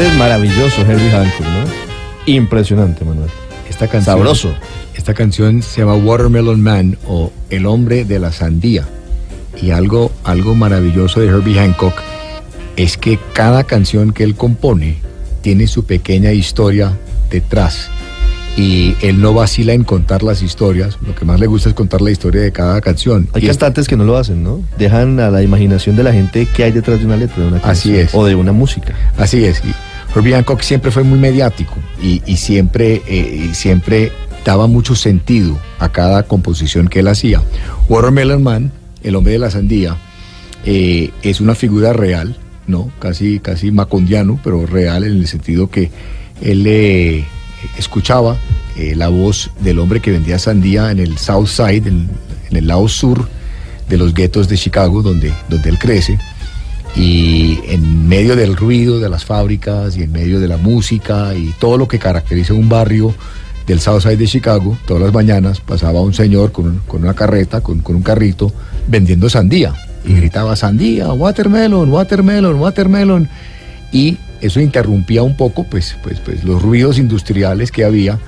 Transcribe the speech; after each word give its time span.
es 0.00 0.14
maravilloso, 0.16 0.82
Herbie 0.82 1.10
Hancock, 1.10 1.46
¿no? 1.46 1.64
Impresionante, 2.26 3.04
Manuel. 3.04 3.30
Esta 3.68 3.88
canción, 3.88 4.16
Sabroso. 4.16 4.54
Esta 4.94 5.14
canción 5.14 5.62
se 5.62 5.80
llama 5.80 5.94
Watermelon 5.94 6.60
Man 6.60 6.98
o 7.06 7.32
El 7.50 7.66
hombre 7.66 8.04
de 8.04 8.18
la 8.18 8.32
sandía. 8.32 8.86
Y 9.60 9.70
algo, 9.70 10.10
algo 10.24 10.54
maravilloso 10.54 11.20
de 11.20 11.28
Herbie 11.28 11.56
Hancock 11.56 11.94
es 12.76 12.96
que 12.96 13.18
cada 13.32 13.64
canción 13.64 14.12
que 14.12 14.24
él 14.24 14.36
compone 14.36 14.96
tiene 15.42 15.66
su 15.66 15.84
pequeña 15.84 16.32
historia 16.32 16.96
detrás. 17.30 17.90
Y 18.56 18.96
él 19.00 19.20
no 19.20 19.32
vacila 19.32 19.72
en 19.72 19.84
contar 19.84 20.22
las 20.22 20.42
historias. 20.42 20.98
Lo 21.06 21.14
que 21.14 21.24
más 21.24 21.38
le 21.40 21.46
gusta 21.46 21.68
es 21.68 21.74
contar 21.74 22.00
la 22.00 22.10
historia 22.10 22.42
de 22.42 22.52
cada 22.52 22.80
canción. 22.80 23.28
Hay 23.32 23.44
Y 23.44 23.46
cantantes 23.46 23.86
que 23.88 23.96
no 23.96 24.04
lo 24.04 24.16
hacen, 24.16 24.42
¿no? 24.42 24.62
Dejan 24.76 25.20
a 25.20 25.30
la 25.30 25.42
imaginación 25.42 25.96
de 25.96 26.02
la 26.02 26.12
gente 26.12 26.46
qué 26.54 26.64
hay 26.64 26.72
detrás 26.72 26.98
de 26.98 27.06
una 27.06 27.16
letra 27.16 27.42
de 27.42 27.48
una 27.48 27.56
Así 27.58 27.90
canción 27.90 27.96
es. 27.96 28.14
o 28.14 28.26
de 28.26 28.34
una 28.34 28.52
música. 28.52 28.94
Así 29.16 29.44
es. 29.44 29.62
Y 29.64 29.72
Herbie 30.18 30.34
Hancock 30.34 30.60
siempre 30.62 30.90
fue 30.90 31.04
muy 31.04 31.18
mediático 31.18 31.74
y, 32.02 32.22
y 32.26 32.36
siempre, 32.36 33.00
eh, 33.06 33.48
y 33.50 33.54
siempre 33.54 34.10
daba 34.44 34.66
mucho 34.66 34.94
sentido 34.96 35.58
a 35.78 35.90
cada 35.90 36.24
composición 36.24 36.88
que 36.88 37.00
él 37.00 37.08
hacía. 37.08 37.42
Watermelon 37.88 38.42
Man, 38.42 38.72
el 39.02 39.14
hombre 39.16 39.34
de 39.34 39.38
la 39.38 39.50
sandía, 39.50 39.96
eh, 40.64 41.10
es 41.22 41.40
una 41.40 41.54
figura 41.54 41.92
real, 41.92 42.36
¿no? 42.66 42.90
Casi, 42.98 43.38
casi 43.38 43.70
macondiano, 43.70 44.38
pero 44.42 44.66
real 44.66 45.04
en 45.04 45.12
el 45.12 45.26
sentido 45.28 45.70
que 45.70 45.90
él 46.42 46.64
eh, 46.66 47.24
escuchaba 47.78 48.36
eh, 48.76 48.94
la 48.96 49.08
voz 49.08 49.50
del 49.60 49.78
hombre 49.78 50.00
que 50.00 50.10
vendía 50.10 50.38
sandía 50.38 50.90
en 50.90 50.98
el 50.98 51.18
South 51.18 51.48
Side, 51.48 51.88
en, 51.88 52.08
en 52.50 52.56
el 52.56 52.66
lado 52.66 52.86
sur 52.88 53.28
de 53.88 53.96
los 53.96 54.14
guetos 54.14 54.48
de 54.48 54.56
Chicago, 54.56 55.02
donde, 55.02 55.32
donde 55.48 55.68
él 55.70 55.78
crece 55.78 56.18
y 56.96 57.58
en 57.68 58.08
medio 58.08 58.34
del 58.34 58.56
ruido 58.56 58.98
de 58.98 59.08
las 59.08 59.24
fábricas 59.24 59.96
y 59.96 60.02
en 60.02 60.12
medio 60.12 60.40
de 60.40 60.48
la 60.48 60.56
música 60.56 61.34
y 61.34 61.54
todo 61.60 61.76
lo 61.78 61.86
que 61.86 61.98
caracteriza 62.00 62.52
un 62.54 62.68
barrio 62.68 63.14
del 63.66 63.80
South 63.80 64.00
Side 64.02 64.16
de 64.16 64.26
Chicago, 64.26 64.76
todas 64.86 65.02
las 65.02 65.12
mañanas 65.12 65.60
pasaba 65.60 66.00
un 66.00 66.12
señor 66.14 66.50
con, 66.50 66.66
un- 66.66 66.78
con 66.88 67.02
una 67.04 67.14
carreta, 67.14 67.60
con, 67.60 67.78
con 67.80 67.94
un 67.96 68.02
carrito, 68.02 68.52
vendiendo 68.88 69.30
sandía. 69.30 69.74
Y 70.04 70.14
gritaba 70.14 70.56
sandía, 70.56 71.12
watermelon, 71.12 71.92
watermelon, 71.92 72.56
watermelon. 72.56 73.28
Y 73.92 74.16
eso 74.40 74.60
interrumpía 74.60 75.22
un 75.22 75.36
poco 75.36 75.64
pues, 75.64 75.96
pues, 76.02 76.20
pues, 76.20 76.44
los 76.44 76.62
ruidos 76.62 76.98
industriales 76.98 77.70
que 77.70 77.84
había 77.84 78.18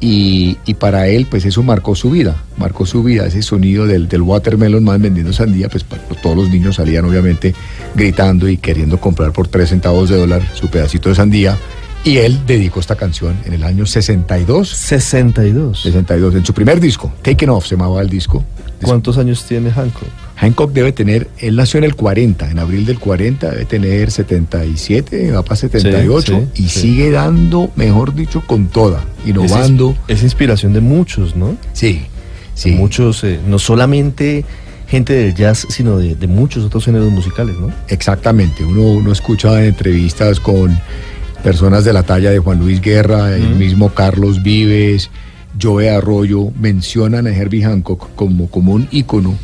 y, 0.00 0.58
y 0.64 0.74
para 0.74 1.08
él, 1.08 1.26
pues 1.28 1.44
eso 1.44 1.62
marcó 1.62 1.96
su 1.96 2.10
vida, 2.10 2.36
marcó 2.56 2.86
su 2.86 3.02
vida, 3.02 3.26
ese 3.26 3.42
sonido 3.42 3.86
del, 3.86 4.08
del 4.08 4.22
Watermelon 4.22 4.84
Man 4.84 5.02
vendiendo 5.02 5.32
sandía, 5.32 5.68
pues, 5.68 5.82
pues, 5.84 6.00
todos 6.22 6.36
los 6.36 6.50
niños 6.50 6.76
salían 6.76 7.04
obviamente 7.04 7.54
gritando 7.96 8.48
y 8.48 8.58
queriendo 8.58 9.00
comprar 9.00 9.32
por 9.32 9.48
3 9.48 9.68
centavos 9.68 10.08
de 10.08 10.16
dólar 10.16 10.42
su 10.54 10.68
pedacito 10.68 11.08
de 11.08 11.16
sandía. 11.16 11.56
Y 12.04 12.18
él 12.18 12.38
dedicó 12.46 12.78
esta 12.78 12.94
canción 12.94 13.36
en 13.44 13.54
el 13.54 13.64
año 13.64 13.84
62, 13.84 14.68
62. 14.68 15.82
62, 15.82 16.34
en 16.36 16.46
su 16.46 16.54
primer 16.54 16.78
disco, 16.78 17.12
Taken 17.22 17.50
Off 17.50 17.66
se 17.66 17.74
llamaba 17.74 18.00
el 18.00 18.08
disco. 18.08 18.44
¿Cuántos 18.80 19.18
años 19.18 19.44
tiene 19.44 19.72
Hancock? 19.72 20.27
Hancock 20.38 20.72
debe 20.72 20.92
tener, 20.92 21.26
él 21.38 21.56
nació 21.56 21.78
en 21.78 21.84
el 21.84 21.96
40, 21.96 22.48
en 22.48 22.60
abril 22.60 22.86
del 22.86 23.00
40, 23.00 23.50
debe 23.50 23.64
tener 23.64 24.12
77, 24.12 25.32
va 25.32 25.42
para 25.42 25.56
78 25.56 26.50
sí, 26.54 26.62
y 26.62 26.68
sí. 26.68 26.80
sigue 26.80 27.10
dando, 27.10 27.72
mejor 27.74 28.14
dicho, 28.14 28.44
con 28.46 28.68
toda, 28.68 29.04
innovando. 29.26 29.96
Es, 30.06 30.18
es 30.18 30.22
inspiración 30.22 30.72
de 30.72 30.80
muchos, 30.80 31.34
¿no? 31.34 31.56
Sí, 31.72 32.02
sí. 32.54 32.70
Muchos, 32.70 33.24
eh, 33.24 33.40
no 33.48 33.58
solamente 33.58 34.44
gente 34.86 35.12
del 35.14 35.34
jazz, 35.34 35.66
sino 35.70 35.98
de, 35.98 36.14
de 36.14 36.26
muchos 36.28 36.64
otros 36.64 36.84
géneros 36.84 37.10
musicales, 37.10 37.56
¿no? 37.56 37.72
Exactamente, 37.88 38.64
uno, 38.64 38.82
uno 38.82 39.10
escucha 39.10 39.64
entrevistas 39.64 40.38
con 40.38 40.78
personas 41.42 41.84
de 41.84 41.92
la 41.92 42.04
talla 42.04 42.30
de 42.30 42.38
Juan 42.38 42.60
Luis 42.60 42.80
Guerra, 42.80 43.34
el 43.34 43.56
mismo 43.56 43.88
Carlos 43.88 44.40
Vives, 44.44 45.10
Joe 45.60 45.90
Arroyo, 45.90 46.52
mencionan 46.60 47.26
a 47.26 47.30
Herbie 47.30 47.64
Hancock 47.64 48.14
como, 48.14 48.48
como 48.48 48.74
un 48.74 48.86
ícono 48.92 49.36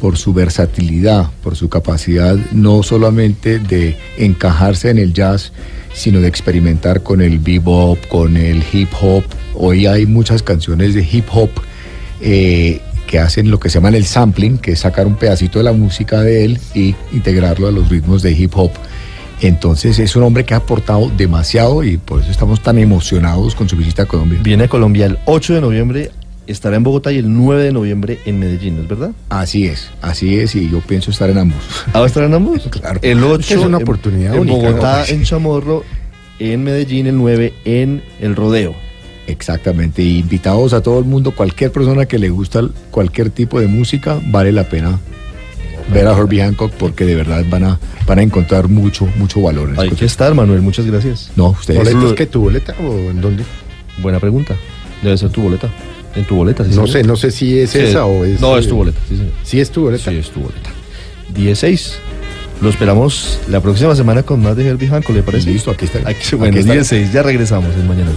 por 0.00 0.16
su 0.16 0.32
versatilidad, 0.32 1.30
por 1.42 1.56
su 1.56 1.68
capacidad 1.68 2.36
no 2.52 2.82
solamente 2.82 3.58
de 3.58 3.96
encajarse 4.18 4.90
en 4.90 4.98
el 4.98 5.12
jazz, 5.12 5.52
sino 5.94 6.20
de 6.20 6.28
experimentar 6.28 7.02
con 7.02 7.20
el 7.20 7.38
bebop, 7.38 7.98
con 8.08 8.36
el 8.36 8.62
hip 8.72 8.90
hop. 9.00 9.24
Hoy 9.54 9.86
hay 9.86 10.06
muchas 10.06 10.42
canciones 10.42 10.94
de 10.94 11.06
hip 11.10 11.26
hop 11.32 11.50
eh, 12.20 12.80
que 13.06 13.18
hacen 13.18 13.50
lo 13.50 13.58
que 13.58 13.70
se 13.70 13.74
llama 13.74 13.88
el 13.88 14.04
sampling, 14.04 14.58
que 14.58 14.72
es 14.72 14.80
sacar 14.80 15.06
un 15.06 15.16
pedacito 15.16 15.58
de 15.58 15.64
la 15.64 15.72
música 15.72 16.20
de 16.20 16.44
él 16.44 16.58
y 16.74 16.94
integrarlo 17.12 17.68
a 17.68 17.70
los 17.70 17.88
ritmos 17.88 18.22
de 18.22 18.32
hip 18.32 18.52
hop. 18.56 18.72
Entonces 19.40 19.98
es 19.98 20.16
un 20.16 20.22
hombre 20.22 20.44
que 20.44 20.54
ha 20.54 20.58
aportado 20.58 21.10
demasiado 21.10 21.84
y 21.84 21.98
por 21.98 22.22
eso 22.22 22.30
estamos 22.30 22.62
tan 22.62 22.78
emocionados 22.78 23.54
con 23.54 23.68
su 23.68 23.76
visita 23.76 24.02
a 24.02 24.06
Colombia. 24.06 24.40
Viene 24.42 24.64
a 24.64 24.68
Colombia 24.68 25.06
el 25.06 25.18
8 25.26 25.54
de 25.54 25.60
noviembre, 25.60 26.10
estará 26.46 26.76
en 26.76 26.82
Bogotá 26.82 27.12
y 27.12 27.18
el 27.18 27.32
9 27.32 27.62
de 27.64 27.72
noviembre 27.72 28.18
en 28.24 28.38
Medellín, 28.38 28.76
¿no 28.76 28.82
es 28.82 28.88
verdad? 28.88 29.10
Así 29.28 29.66
es, 29.66 29.90
así 30.02 30.38
es 30.38 30.54
y 30.54 30.70
yo 30.70 30.80
pienso 30.80 31.10
estar 31.10 31.28
en 31.30 31.38
ambos. 31.38 31.58
¿Ah, 31.92 31.98
va 32.00 32.04
a 32.04 32.06
estar 32.08 32.22
en 32.24 32.34
ambos? 32.34 32.68
Claro. 32.70 33.00
El 33.02 33.22
8 33.24 33.54
Es 33.54 33.60
una 33.64 33.76
en- 33.78 33.82
oportunidad 33.82 34.34
en, 34.34 34.40
única, 34.40 34.56
Bogotá, 34.68 35.04
¿no? 35.08 35.14
en 35.14 35.22
Chamorro, 35.24 35.84
en 36.38 36.64
Medellín 36.64 37.06
el 37.06 37.16
9 37.16 37.52
en 37.64 38.02
El 38.20 38.36
Rodeo. 38.36 38.74
Exactamente, 39.26 40.02
y 40.02 40.18
invitados 40.20 40.72
a 40.72 40.82
todo 40.82 40.98
el 41.00 41.04
mundo, 41.04 41.32
cualquier 41.34 41.72
persona 41.72 42.06
que 42.06 42.18
le 42.18 42.28
gusta 42.28 42.62
cualquier 42.92 43.30
tipo 43.30 43.58
de 43.60 43.66
música, 43.66 44.20
vale 44.26 44.52
la 44.52 44.64
pena 44.68 45.00
ver 45.92 46.06
a 46.06 46.16
Herbie 46.16 46.42
Hancock 46.42 46.72
porque 46.72 47.04
de 47.04 47.14
verdad 47.16 47.44
van 47.48 47.64
a, 47.64 47.80
van 48.06 48.18
a 48.20 48.22
encontrar 48.22 48.68
mucho, 48.68 49.08
mucho 49.16 49.40
valor. 49.40 49.70
en 49.70 49.80
Hay 49.80 49.90
que 49.90 50.04
estar, 50.04 50.32
Manuel, 50.34 50.60
muchas 50.62 50.86
gracias. 50.86 51.30
No, 51.36 51.48
ustedes... 51.50 51.78
¿Boletas 51.92 52.12
que 52.14 52.26
tu 52.26 52.40
boleta 52.40 52.74
o 52.80 52.92
en 53.10 53.20
dónde? 53.20 53.44
Buena 53.98 54.20
pregunta. 54.20 54.54
Debe 55.02 55.16
ser 55.16 55.30
tu 55.30 55.42
boleta. 55.42 55.68
En 56.16 56.24
tu 56.24 56.36
boleta, 56.36 56.64
sí. 56.64 56.70
No 56.70 56.86
señor. 56.86 56.88
sé, 56.88 57.02
no 57.04 57.16
sé 57.16 57.30
si 57.30 57.58
es 57.60 57.70
Sí, 57.70 57.78
esa 57.80 58.06
o 58.06 58.24
es. 58.24 58.40
No, 58.40 58.56
es 58.56 58.66
eh, 58.66 58.68
tu 58.68 58.76
boleta, 58.76 58.98
sí, 59.08 59.16
señor. 59.16 59.32
Sí, 59.42 59.60
es 59.60 59.70
tu 59.70 59.82
boleta. 59.82 60.10
Sí, 60.10 60.16
es 60.16 60.30
tu 60.30 60.40
boleta. 60.40 60.70
16. 61.34 61.98
Lo 62.62 62.70
esperamos 62.70 63.38
la 63.48 63.60
próxima 63.60 63.94
semana 63.94 64.22
con 64.22 64.42
más 64.42 64.56
de 64.56 64.66
Herbie 64.66 64.88
Hancock, 64.88 65.14
¿le 65.14 65.22
parece? 65.22 65.50
Listo, 65.50 65.70
aquí 65.70 65.84
está. 65.84 65.98
Aquí, 66.08 66.36
bueno, 66.36 66.52
Aquí 66.52 66.60
está. 66.60 66.72
16, 66.72 67.12
ya 67.12 67.22
regresamos 67.22 67.74
en 67.74 67.86
Mañana. 67.86 68.10